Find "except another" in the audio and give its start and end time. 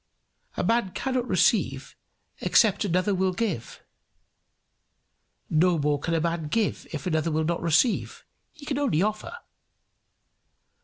2.39-3.13